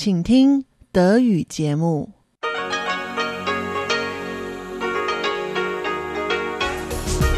[0.00, 2.12] 请听德语节目。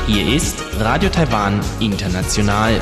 [0.06, 2.80] Hier ist Radio Taiwan International.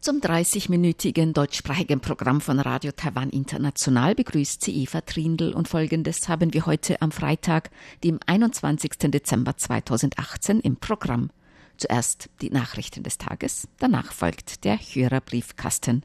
[0.00, 6.52] Zum 30-minütigen deutschsprachigen Programm von Radio Taiwan International begrüßt sie Eva Trindl und folgendes haben
[6.54, 7.70] wir heute am Freitag,
[8.02, 9.10] dem 21.
[9.10, 11.30] Dezember 2018 im Programm.
[11.76, 16.04] Zuerst die Nachrichten des Tages, danach folgt der Hörerbriefkasten.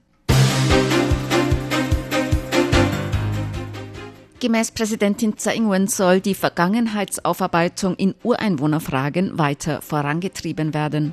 [4.40, 11.12] Gemäß Präsidentin Tsai Ing-wen soll die Vergangenheitsaufarbeitung in Ureinwohnerfragen weiter vorangetrieben werden.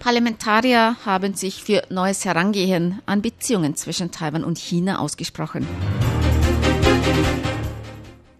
[0.00, 5.66] Parlamentarier haben sich für neues Herangehen an Beziehungen zwischen Taiwan und China ausgesprochen.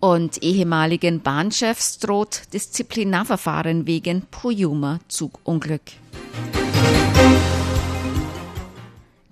[0.01, 5.83] Und ehemaligen Bahnchefs droht Disziplinarverfahren wegen Puyuma-Zugunglück.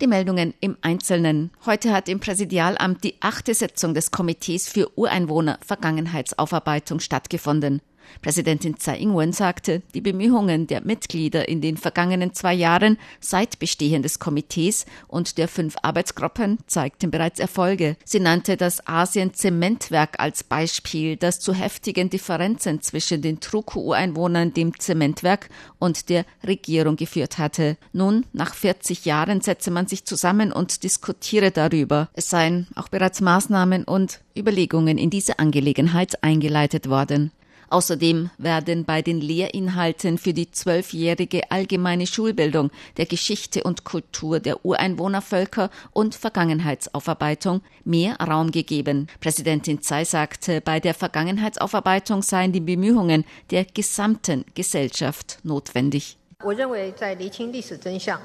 [0.02, 1.52] Die Meldungen im Einzelnen.
[1.65, 7.81] Heute hat im Präsidialamt die achte Sitzung des Komitees für Ureinwohner Vergangenheitsaufarbeitung stattgefunden.
[8.20, 14.03] Präsidentin Tsai Ing-wen sagte, die Bemühungen der Mitglieder in den vergangenen zwei Jahren seit Bestehen
[14.03, 17.97] des Komitees und der fünf Arbeitsgruppen zeigten bereits Erfolge.
[18.05, 25.48] Sie nannte das Asien-Zementwerk als Beispiel, das zu heftigen Differenzen zwischen den Truku-Ureinwohnern, dem Zementwerk
[25.78, 27.77] und der Regierung geführt hatte.
[27.92, 32.09] Nun, nach 40 Jahren, setze man sich zusammen und diskutiere darüber.
[32.14, 37.33] Es seien auch bereits Maßnahmen und Überlegungen in diese Angelegenheit eingeleitet worden.
[37.71, 44.65] Außerdem werden bei den Lehrinhalten für die zwölfjährige allgemeine Schulbildung der Geschichte und Kultur der
[44.65, 49.09] Ureinwohnervölker und Vergangenheitsaufarbeitung mehr Raum gegeben.
[49.21, 56.17] Präsidentin Tsai sagte, bei der Vergangenheitsaufarbeitung seien die Bemühungen der gesamten Gesellschaft notwendig.
[56.45, 58.19] Ich denke,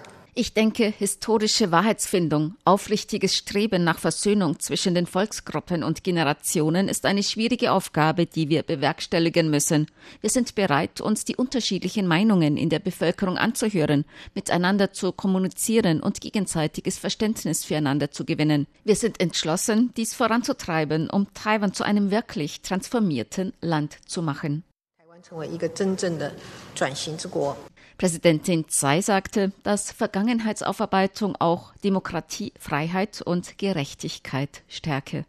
[0.95, 8.27] historische Wahrheitsfindung, aufrichtiges Streben nach Versöhnung zwischen den Volksgruppen und Generationen ist eine schwierige Aufgabe,
[8.27, 9.87] die wir bewerkstelligen müssen.
[10.21, 14.05] Wir sind bereit, uns die unterschiedlichen Meinungen in der Bevölkerung anzuhören,
[14.35, 18.67] miteinander zu kommunizieren und gegenseitiges Verständnis füreinander zu gewinnen.
[18.83, 24.63] Wir sind entschlossen, dies voranzutreiben, um Taiwan zu einem wirklich transformierten Land zu machen.
[27.97, 35.25] Präsidentin Tsai sagte, dass Vergangenheitsaufarbeitung auch Demokratie, Freiheit und Gerechtigkeit stärke.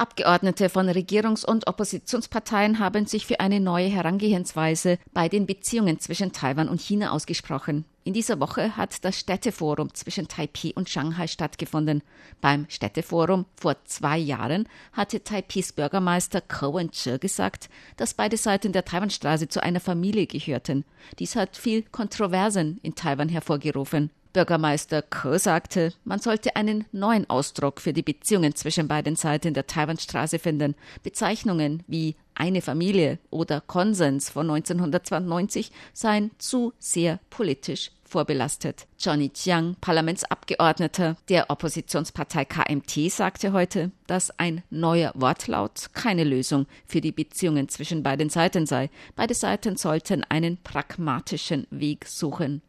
[0.00, 6.32] Abgeordnete von Regierungs- und Oppositionsparteien haben sich für eine neue Herangehensweise bei den Beziehungen zwischen
[6.32, 7.84] Taiwan und China ausgesprochen.
[8.02, 12.02] In dieser Woche hat das Städteforum zwischen Taipei und Shanghai stattgefunden.
[12.40, 17.68] Beim Städteforum vor zwei Jahren hatte Taipis Bürgermeister Ko Wen-che gesagt,
[17.98, 20.86] dass beide Seiten der Taiwanstraße zu einer Familie gehörten.
[21.18, 24.08] Dies hat viel Kontroversen in Taiwan hervorgerufen.
[24.32, 29.66] Bürgermeister Ke sagte, man sollte einen neuen Ausdruck für die Beziehungen zwischen beiden Seiten der
[29.66, 30.74] Taiwanstraße finden.
[31.02, 38.86] Bezeichnungen wie eine Familie oder Konsens von 1992 seien zu sehr politisch vorbelastet.
[38.98, 47.00] Johnny Chiang, Parlamentsabgeordneter der Oppositionspartei KMT, sagte heute, dass ein neuer Wortlaut keine Lösung für
[47.00, 48.90] die Beziehungen zwischen beiden Seiten sei.
[49.16, 52.62] Beide Seiten sollten einen pragmatischen Weg suchen.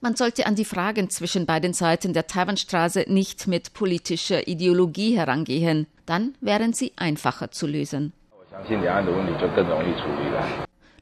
[0.00, 5.86] Man sollte an die Fragen zwischen beiden Seiten der Taiwanstraße nicht mit politischer Ideologie herangehen,
[6.06, 8.12] dann wären sie einfacher zu lösen.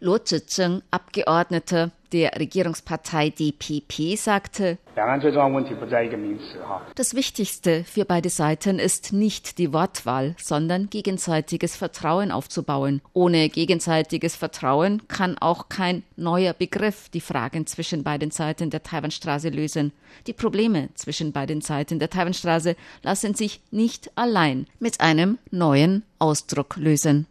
[0.00, 4.78] Luo Zizheng, Abgeordneter der Regierungspartei DPP, sagte,
[6.94, 13.02] das Wichtigste für beide Seiten ist nicht die Wortwahl, sondern gegenseitiges Vertrauen aufzubauen.
[13.12, 19.50] Ohne gegenseitiges Vertrauen kann auch kein neuer Begriff die Fragen zwischen beiden Seiten der Taiwanstraße
[19.50, 19.92] lösen.
[20.26, 26.76] Die Probleme zwischen beiden Seiten der Taiwanstraße lassen sich nicht allein mit einem neuen Ausdruck
[26.76, 27.26] lösen.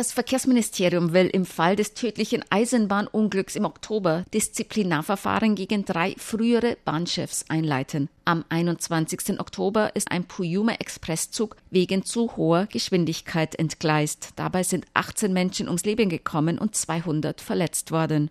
[0.00, 7.44] Das Verkehrsministerium will im Fall des tödlichen Eisenbahnunglücks im Oktober Disziplinarverfahren gegen drei frühere Bahnchefs
[7.50, 8.08] einleiten.
[8.24, 9.38] Am 21.
[9.38, 14.30] Oktober ist ein Puyuma-Expresszug wegen zu hoher Geschwindigkeit entgleist.
[14.36, 18.30] Dabei sind 18 Menschen ums Leben gekommen und 200 verletzt worden.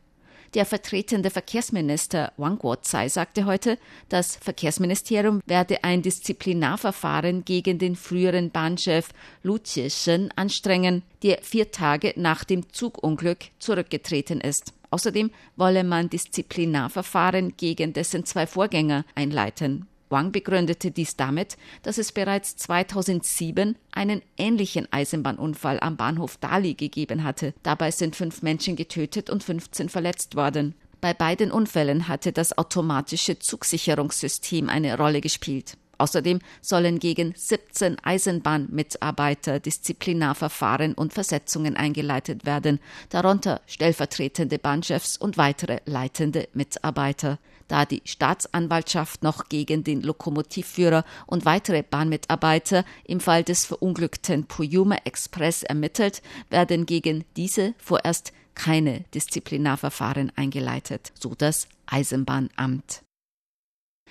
[0.56, 3.78] Der vertretende Verkehrsminister Wang Guozai sagte heute,
[4.10, 9.10] das Verkehrsministerium werde ein Disziplinarverfahren gegen den früheren Bahnchef
[9.44, 14.74] Lu Chieshen anstrengen, der vier Tage nach dem Zugunglück zurückgetreten ist.
[14.90, 19.88] Außerdem wolle man Disziplinarverfahren gegen dessen zwei Vorgänger einleiten.
[20.10, 27.24] Wang begründete dies damit, dass es bereits 2007 einen ähnlichen Eisenbahnunfall am Bahnhof Dali gegeben
[27.24, 27.54] hatte.
[27.64, 30.76] Dabei sind fünf Menschen getötet und 15 verletzt worden.
[31.02, 35.78] Bei beiden Unfällen hatte das automatische Zugsicherungssystem eine Rolle gespielt.
[36.00, 42.80] Außerdem sollen gegen 17 Eisenbahnmitarbeiter Disziplinarverfahren und Versetzungen eingeleitet werden,
[43.10, 47.38] darunter stellvertretende Bahnchefs und weitere leitende Mitarbeiter.
[47.70, 54.98] Da die Staatsanwaltschaft noch gegen den Lokomotivführer und weitere Bahnmitarbeiter im Fall des verunglückten Puyuma
[55.06, 63.04] Express ermittelt, werden gegen diese vorerst keine Disziplinarverfahren eingeleitet, so das Eisenbahnamt.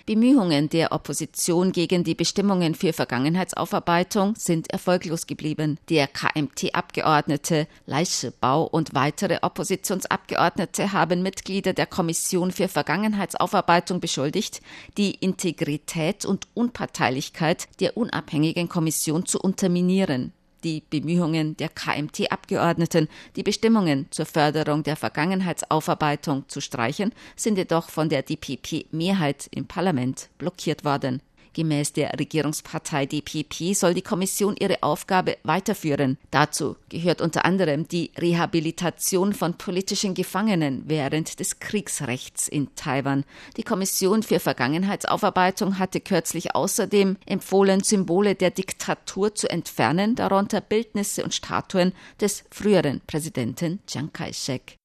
[0.08, 5.78] Bemühungen der Opposition gegen die Bestimmungen für Vergangenheitsaufarbeitung sind erfolglos geblieben.
[5.90, 14.62] Der KMT-Abgeordnete Leische Bau und weitere Oppositionsabgeordnete haben Mitglieder der Kommission für Vergangenheitsaufarbeitung beschuldigt,
[14.96, 20.32] die Integrität und Unparteilichkeit der unabhängigen Kommission zu unterminieren
[20.64, 28.08] die Bemühungen der KMT-Abgeordneten, die Bestimmungen zur Förderung der Vergangenheitsaufarbeitung zu streichen, sind jedoch von
[28.08, 31.22] der DPP-Mehrheit im Parlament blockiert worden.
[31.58, 36.16] Gemäß der Regierungspartei DPP soll die Kommission ihre Aufgabe weiterführen.
[36.30, 43.24] Dazu gehört unter anderem die Rehabilitation von politischen Gefangenen während des Kriegsrechts in Taiwan.
[43.56, 51.24] Die Kommission für Vergangenheitsaufarbeitung hatte kürzlich außerdem empfohlen, Symbole der Diktatur zu entfernen, darunter Bildnisse
[51.24, 54.77] und Statuen des früheren Präsidenten Chiang Kai-shek.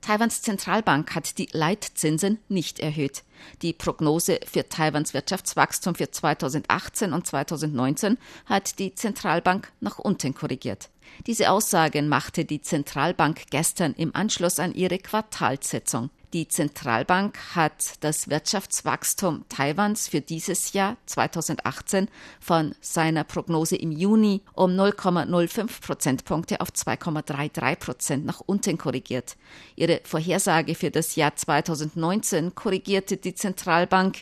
[0.00, 3.24] Taiwans Zentralbank hat die Leitzinsen nicht erhöht.
[3.62, 10.88] Die Prognose für Taiwans Wirtschaftswachstum für 2018 und 2019 hat die Zentralbank nach unten korrigiert.
[11.26, 16.10] Diese Aussagen machte die Zentralbank gestern im Anschluss an ihre Quartalssitzung.
[16.34, 22.08] Die Zentralbank hat das Wirtschaftswachstum Taiwans für dieses Jahr 2018
[22.38, 29.38] von seiner Prognose im Juni um 0,05 Prozentpunkte auf 2,33 Prozent nach unten korrigiert.
[29.74, 34.18] Ihre Vorhersage für das Jahr 2019 korrigierte die Zentralbank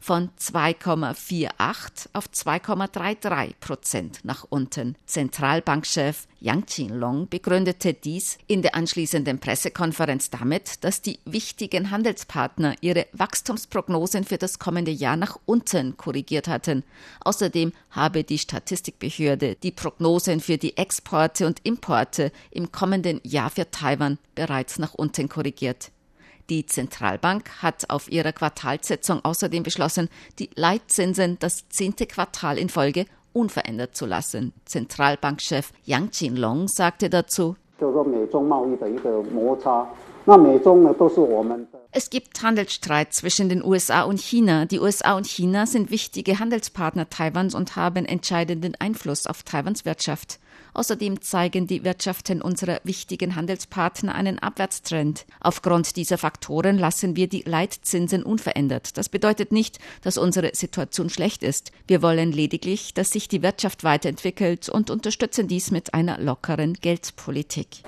[0.00, 4.96] von 2,48 auf 2,33 Prozent nach unten.
[5.06, 13.06] Zentralbankchef Yang Qinlong begründete dies in der anschließenden Pressekonferenz damit, dass die wichtigen Handelspartner ihre
[13.12, 16.84] Wachstumsprognosen für das kommende Jahr nach unten korrigiert hatten.
[17.20, 23.70] Außerdem habe die Statistikbehörde die Prognosen für die Exporte und Importe im kommenden Jahr für
[23.70, 25.90] Taiwan bereits nach unten korrigiert.
[26.50, 30.08] Die Zentralbank hat auf ihrer Quartalssitzung außerdem beschlossen,
[30.38, 33.04] die Leitzinsen das zehnte Quartal in Folge
[33.34, 34.54] unverändert zu lassen.
[34.64, 37.56] Zentralbankchef Yang Qinlong sagte dazu,
[41.92, 44.64] es gibt Handelsstreit zwischen den USA und China.
[44.64, 50.40] Die USA und China sind wichtige Handelspartner Taiwans und haben entscheidenden Einfluss auf Taiwans Wirtschaft.
[50.78, 55.26] Außerdem zeigen die Wirtschaften unserer wichtigen Handelspartner einen Abwärtstrend.
[55.40, 58.96] Aufgrund dieser Faktoren lassen wir die Leitzinsen unverändert.
[58.96, 61.72] Das bedeutet nicht, dass unsere Situation schlecht ist.
[61.88, 67.82] Wir wollen lediglich, dass sich die Wirtschaft weiterentwickelt und unterstützen dies mit einer lockeren Geldpolitik.